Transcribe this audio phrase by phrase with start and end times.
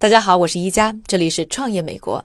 [0.00, 2.24] 大家好，我是一加，这里是创业美国。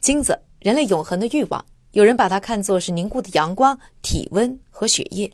[0.00, 5.32] 金子，人类永恒的欲望，有人把它看作是凝固的阳光、体温和血液。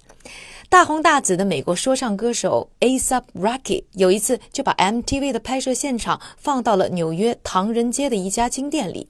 [0.69, 9.09] 大红大紫的美国说唱歌手 A$AP Rocky 有一次就把 MTV 的拍摄现场放到了纽约唐人街的一家金店里。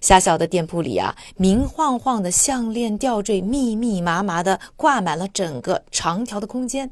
[0.00, 6.90] 狭小的店铺里啊，明晃晃的项链吊坠密密麻麻的挂满了整个长条的空间。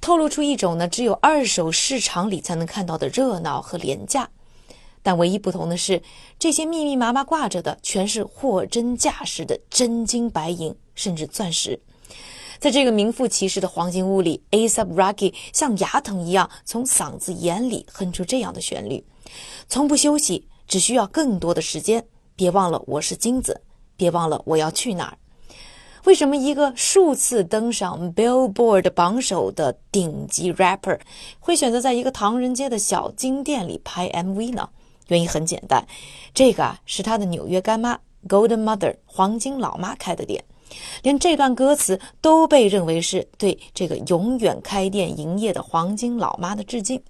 [0.00, 4.30] 透露出一种呢，只有二手市场里才能看到的热闹和廉价，
[5.02, 6.02] 但唯一不同的是，
[6.38, 11.80] 这些密密麻麻挂着的全是货真价实的真金白银，甚至钻石。
[12.58, 19.04] 在这个名副其实的黄金屋里 asap rocky 像牙疼一样从嗓子眼里哼出这样的旋律，
[19.68, 22.06] 从不休息，只需要更多的时间。
[22.36, 23.60] 别忘了我是金子，
[23.96, 25.16] 别忘了我要去哪儿。
[26.04, 30.98] 为什么一个数次登上 Billboard 榜首的顶级 rapper
[31.38, 34.70] 会选择在一个唐人街的小金店里拍 MV 呢？
[35.08, 35.86] 原因很简单，
[36.32, 40.42] 这个啊是他的纽约干妈 Golden Mother 黄金老妈开的店，
[41.02, 47.02] 连这段歌词都被认为是对这个永远开店营业的黄金老妈的致敬。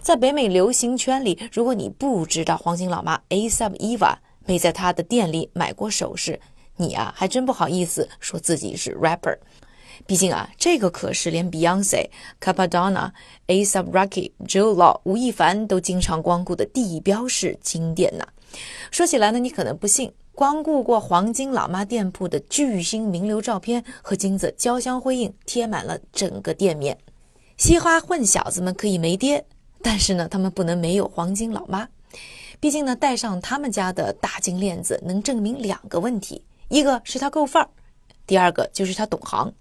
[0.00, 6.40] 在北美流行圈里，如果你不知道黄金老妈 asap eva 没在他的店里买过首饰。
[6.80, 9.36] 你啊，还真不好意思说自己是 rapper，
[10.06, 12.08] 毕竟啊，这个可是连 Beyonce、
[12.40, 13.12] Capadonna、
[13.46, 18.26] ASAP、Rocky、Joe Law、吴亦凡都经常光顾的地标式金店呐。
[18.90, 26.96] 说起来呢，你可能不信，光顾过黄金老妈店铺的巨星名流照片和金子交相辉映，贴满了整个店面。
[27.58, 29.44] 嘻哈混小子们可以没爹，
[29.82, 31.86] 但是呢，他们不能没有黄金老妈。
[32.58, 36.42] 毕竟呢，戴上他们家的大金链子，能证明两个问题。
[36.70, 37.68] 一个是他够范儿，
[38.26, 39.52] 第二个就是他懂行。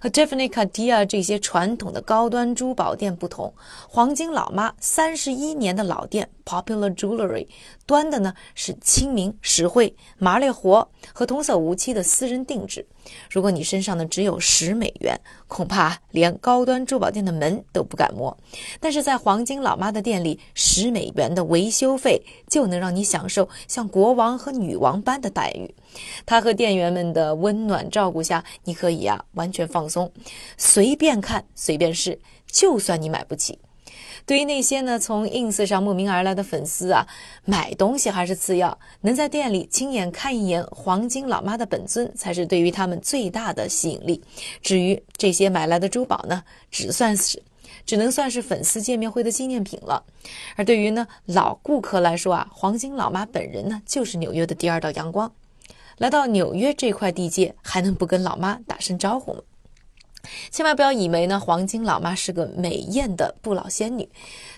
[0.00, 3.52] 和 Tiffany Cartier 这些传统的高端珠宝店不同，
[3.88, 7.46] 黄金老妈三十一年的老店 Popular Jewelry
[7.86, 12.86] 端的呢是亲民、实惠、麻利活和童叟无欺的私人定制。
[13.30, 18.36] 如果你身上呢只有十美元，恐怕连高端珠宝店的门都不敢摸。
[18.80, 25.74] 但是在黄金老妈的店里，十美元的维修费就能让你享受像国王和女王般的待遇。
[26.26, 30.12] 他和店员们的温暖照顾下，你可以啊完完全放松，
[30.58, 32.20] 随便看随便试。
[32.46, 33.58] 就算你买不起，
[34.26, 37.06] 对于那些呢从 ins 上慕名而来的粉丝啊，
[37.46, 44.22] 买东西还是次要，能在店里亲眼看一眼黄金老妈的本尊，才是对于他们最大的吸引力。
[44.60, 47.42] 至于这些买来的珠宝呢，只算是
[47.86, 50.04] 只能算是粉丝见面会的纪念品了。
[50.56, 55.32] 而对于呢老顾客来说啊，黄金老妈本人呢，就是纽约的第二道阳光。
[55.98, 59.40] 来到纽约这块地界，还能不跟老妈打声招呼吗？
[60.50, 64.08] 千万不要以为呢，黄金老妈是个美艳的不老仙女，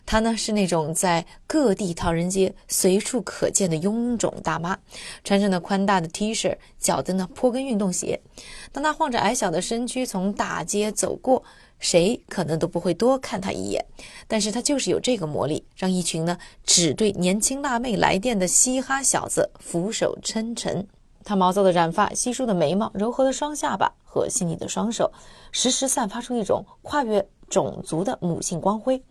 [0.05, 4.79] 她呢是那种在各地唐人街随处可见的臃肿大妈，
[5.23, 8.21] 穿着呢宽大的 T 恤，脚蹬呢坡跟运动鞋。
[8.73, 11.43] 当她晃着矮小的身躯从大街走过，
[11.79, 13.85] 谁可能都不会多看她一眼。
[14.27, 20.89] 但是她就是有这个魔力，让一群呢只对年轻辣妹来电的嘻哈小子俯首称臣。
[21.25, 25.11] 她毛躁的染发、稀疏的眉毛、柔和的双下巴和细腻的双手，
[25.53, 29.03] 时时散发出一种跨越种族的母性光辉。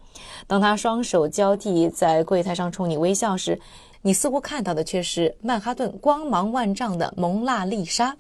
[0.48, 3.60] 当她双手交替在柜台上冲你微笑时，
[4.02, 8.16] 你似乎看到的却是曼哈顿光芒万丈的蒙娜丽莎。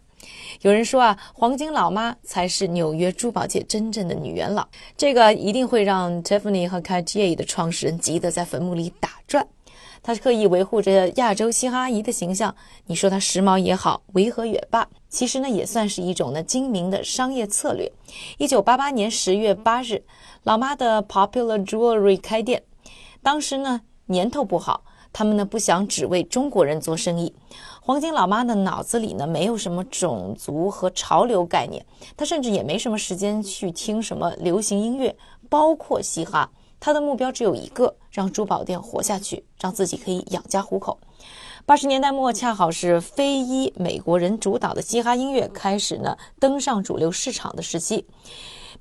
[0.61, 4.67] 有人说啊，黄金老妈才是纽约珠宝界真正的女元老，
[4.97, 9.47] 这个一定会让 Tiffany 和 Cartier 的创始人急得在坟墓里打转。
[10.01, 12.55] 他刻意维护着亚洲嘻哈阿姨的形象，
[12.85, 17.91] 你说她时髦也好，违和也罢，其实呢也算是一种呢精明的商业策略。
[18.37, 20.03] 一九八八年十月八日，
[20.43, 22.63] 老妈的 Popular Jewelry 开店，
[23.21, 27.33] 当时呢年头不好，他们呢不想只为中国人做生意。
[27.81, 31.85] 黄金老妈的脑子里呢没有什么种族和潮流概念，
[32.15, 35.15] 她甚至也没什么时间去听什么流行音乐，
[35.49, 36.49] 包括嘻哈。
[36.79, 40.99] 他的目标只有一个：让珠宝店活下去，让自己可以养家糊口。
[41.65, 48.05] 八十年代末，恰好是非裔美国人主导的嘻哈音乐开始呢登上主流市场的时期。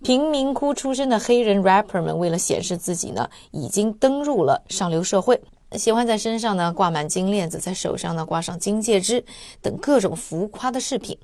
[0.03, 5.41] 贫民窟出身的黑人 rapper 们，为了显示自己呢已经登入了上流社会，
[5.73, 9.25] 喜欢在身上呢挂满金链子，在手上呢挂上金戒指
[9.61, 11.19] 等各种浮夸的饰品。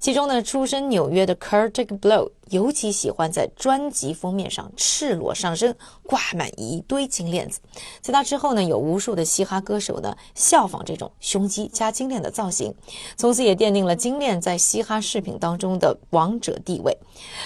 [0.00, 7.60] 其中呢，出身纽约的 Kurtis Blow 尤其喜欢在专辑封面上赤裸上身，挂满一堆金链子。
[8.00, 12.74] 在他之后呢，有无数的嘻哈歌手呢效仿这种胸肌加金链的造型，
[13.16, 16.96] 从此也奠定了金链在嘻哈饰品当中的王者地位。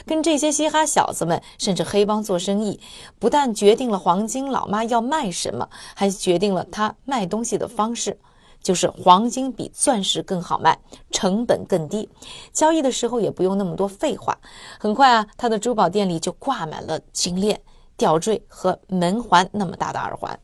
[0.05, 2.79] 跟这些嘻哈小子们甚至黑帮做生意，
[3.19, 8.19] 不但决定了黄金老妈要卖什么，还决定了他卖东西的方式。
[8.63, 10.79] 就是黄金比钻石更好卖，
[11.21, 12.09] 成本更低，
[12.51, 14.39] 交易的时候也不用那么多废话。
[14.79, 17.61] 很快啊，他的珠宝店里就挂满了金链、
[17.95, 20.41] 吊坠和门环那么大的耳环。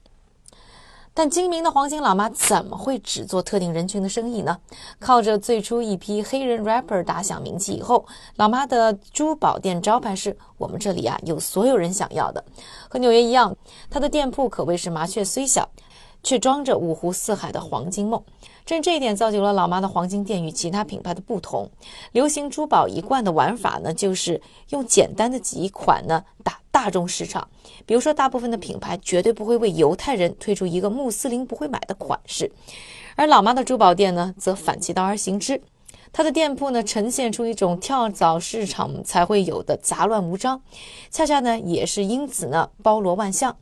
[1.14, 4.58] 但精明的黄金老妈怎么会只做特定人群的生意呢？
[5.00, 12.44] 靠着最初一批黑人 rapper 打响名气以后，老妈的珠宝店招牌是我们这里啊有所有人想要的。
[12.90, 13.56] 和纽约一样，
[13.88, 15.70] 她的店铺可谓是麻雀虽小。
[16.22, 18.20] 却装着五湖四海的黄金梦，
[18.66, 21.70] 正这一点造就了老妈的黄金店与其他品牌的不同。
[22.10, 27.48] 流行珠宝一贯的玩法呢，就是用简单的几款呢打大众市场。
[27.86, 32.50] 比如说，大部分的品牌绝对不会为犹太人推出一个穆斯林不会买的款式，
[33.14, 35.62] 而老妈的珠宝店呢，则反其道而行之。
[36.12, 40.60] 它的店铺呢，呈现出一种跳蚤市场才会有的杂乱无章，
[41.10, 43.56] 恰恰呢，也是因此呢，包罗万象。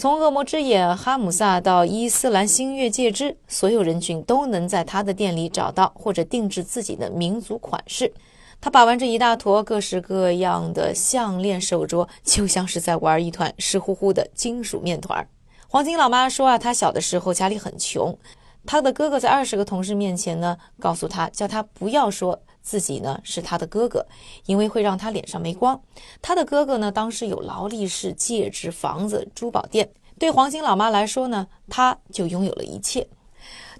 [0.00, 8.14] 从恶魔之眼哈姆萨到伊斯兰星月戒指，所有人群都能在他的店里找到或者定制自己的民族款式。
[8.60, 15.28] 他把玩着一大坨各式各样的项链、手镯，就像是在玩一团湿乎乎的金属面团。
[15.66, 18.16] 黄金老妈说啊，她小的时候家里很穷，
[18.64, 22.40] 她的哥哥在二十个同事面前呢，告诉她叫她不要说。
[22.68, 24.04] 自己呢是他的哥哥，
[24.44, 25.80] 因为会让他脸上没光。
[26.20, 29.88] 他的哥哥呢当时有劳力士戒指、房子、珠宝店。
[30.18, 33.08] 对黄金老妈来说呢，他就拥有了一切。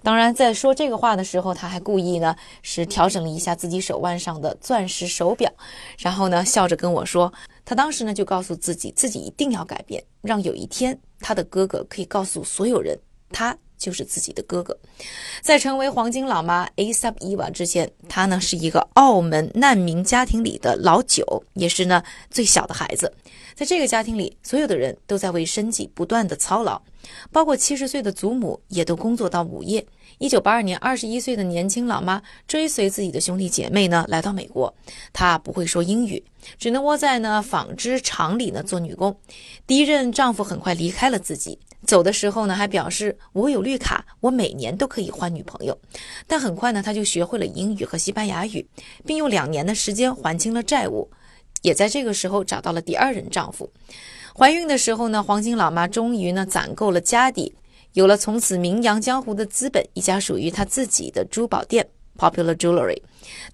[0.01, 5.51] 当然，在说这个话的时候，他还故意呢是调整了一下自己手腕上的钻石手表，
[5.99, 7.31] 然后呢笑着跟我说，
[7.63, 12.97] 他当时呢就告诉自己，自己一定要改变，让有一天他的哥哥可以告诉所有人，
[13.29, 13.55] 他。
[13.79, 14.77] 就是自己的哥哥，
[15.41, 23.11] 在成为黄金老妈 asap eva 之前，他呢是一个澳门难民家庭里的老九，也是呢最小的孩子。
[23.55, 26.81] 在这个家庭里，所有的人都在为生计不断的操劳，
[27.31, 29.85] 包括七十岁的祖母也都工作到午夜。
[30.19, 34.73] 一九八二年，二十一岁的年轻老妈追随自己的兄弟姐妹呢来到美国，
[35.13, 36.21] 她不会说英语，
[36.57, 39.15] 只能窝在呢纺织厂里呢做女工。
[39.65, 41.57] 第一任丈夫很快离开了自己。
[41.87, 45.79] 走的时候呢，还表示我有绿卡，我每年都可以换女朋友。
[46.27, 48.67] 但很快呢，她就学会了英语和西班牙语，
[49.05, 51.09] 并用两年的时间还清了债务，
[51.61, 53.71] 也在这个时候找到了第二任丈夫。
[54.35, 57.53] 怀孕的时候呢，黄金老妈终于呢攒够了家底，
[57.93, 61.87] 有了从此名扬江湖的资本，一家属于她自己的珠宝店。
[62.17, 63.01] Popular Jewelry，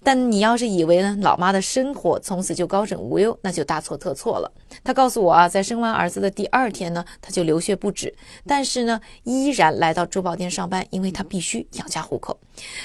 [0.02, 4.50] 但你要是以为呢，老妈的生活从此就高枕无忧，那就大错特错了。
[4.82, 8.12] 她告诉我啊，在生完儿子的第二天呢，她就流血不止，
[8.44, 12.36] 但是呢，依然来到珠宝店上班，因为她必须养家糊口。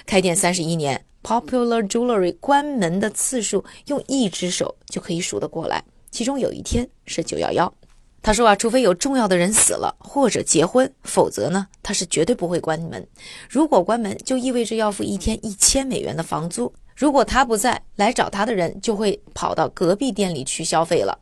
[0.05, 7.73] 开店三十一年，Popular Jewelry 关门的次数用一只手就可以数得过来，其中有一天是九幺幺。
[8.23, 13.07] 他说啊，除非有重要的人死了或者结婚，否则呢，他是绝对不会关门。
[13.49, 16.71] 如果关门，就意味着要付一天一千美元的房租。
[16.95, 21.17] 如果他不在，来找他的人就会跑到隔壁店里去消费了。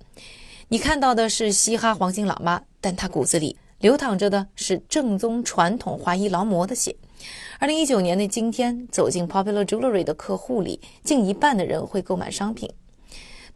[0.67, 6.93] 你看到的是嘻哈黄金老妈，但她骨子里流淌着的是正宗传统华裔劳模的血。
[7.59, 12.69] 二零一九年的今天，走进 Popular Jewelry 的客户里，近一半的人会购买商品。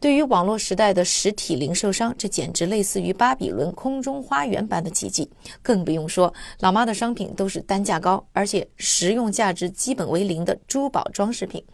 [0.04, 5.30] 对于网络时代的实体零售商，这简直类似于巴比伦空中花园般的奇迹。
[5.62, 6.30] 更不用说
[6.60, 11.64] 老妈的商品都是单价高，而且实用价值基本为零的珠宝装饰品。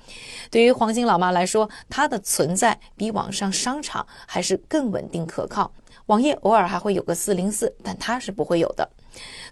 [0.49, 5.73] 对于黄金老妈来说，它的存在比网上商场还是更稳定可靠。
[6.07, 8.89] 网页偶尔还会有个四零四，但它是不会有的。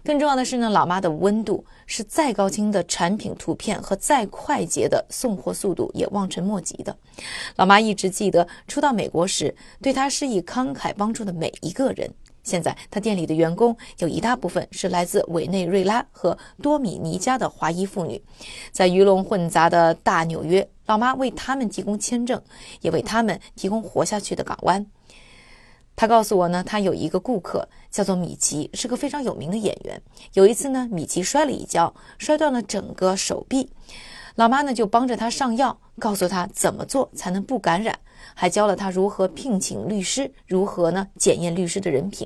[0.03, 6.95] 更重要的是呢，老妈的温度是再高清的产品图片和再快捷的送货速度也望尘莫及的。
[7.57, 12.09] 老妈一直记得初到美国时对她施以慷慨帮助的每一个人。
[12.41, 18.19] 现在她店里的员工有一大部分是来自委内瑞拉和多米尼加的华裔妇女，
[18.71, 22.41] 在鱼龙混杂的大纽约，老妈为他们提供签证，
[22.81, 24.83] 也为他们提供活下去的港湾。
[25.99, 30.01] 他告诉我呢，他有一个顾客叫做米奇，是个非常有名的演员。
[30.31, 33.69] 有一次呢，米奇摔了一跤，摔断了整个手臂。
[34.35, 37.99] 老妈呢就帮着他上药，告诉他怎么做才能不感染，
[38.33, 42.25] 还教了他如何聘请律师，如何呢检验律师的人品。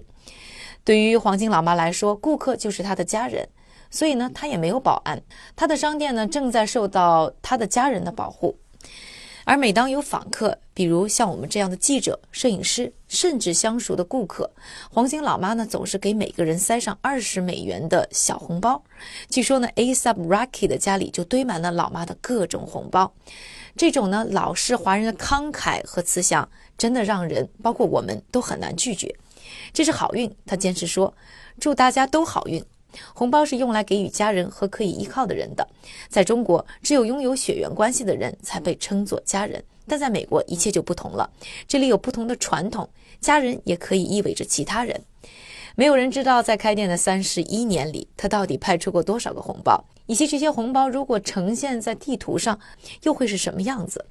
[0.84, 3.50] 对于黄金老妈来说，顾客就是他的家人，
[3.90, 5.20] 所以呢，他也没有保安，
[5.56, 8.56] 他的商店呢正在受到他的家人的保护。
[9.46, 14.50] 而每当有访客，比如像我们这样的记者、摄影师，甚至相熟的顾客，
[14.90, 18.84] 黄金老妈呢总是给每个人塞上二十美元的小红包。
[19.30, 23.14] 据说呢，ASAP Rocky 的家里就堆满了老妈的各种红包。
[23.76, 26.48] 这种呢老式华人的慷慨和慈祥，
[26.78, 29.14] 真的让人，包括我们都很难拒绝。
[29.74, 31.14] 这是好运，他坚持说
[31.60, 32.64] ：“祝大家都好运。”
[33.14, 35.68] 红包是用来给予家人和可以依靠的人的。
[36.10, 41.30] 在中国，只有拥有血缘关系的人才被称作家人，但在美国一切就不同了。
[41.68, 45.02] 这里有不同的传统，家人也可以意味着其他人。
[45.76, 52.60] 没有人知道，在开店的三十一年里，他到底派出过多少个红包，以及这些红包如果呈现在地图上，
[53.02, 54.06] 又会是什么样子？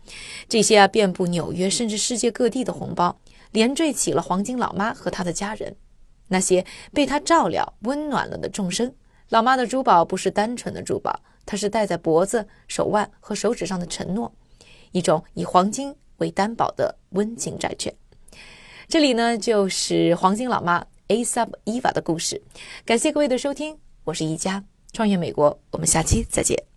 [0.49, 3.17] 这些啊，遍布纽约甚至世界各地的红包，
[3.53, 5.77] 连缀起了黄金老妈和她的家人。
[6.33, 8.93] 那些被他照料、温暖了的众生，
[9.29, 14.33] 老妈的珠宝不是单纯的珠宝，它是戴在脖子、手腕和手指上的承诺，
[14.91, 17.95] 一种以黄金为担保的温情债券。
[18.89, 22.43] 这里呢，就是黄金老妈 A$AP Eva 的故事。
[22.85, 26.72] 感谢各位的收听，我是一佳创业美国，我们下期再见。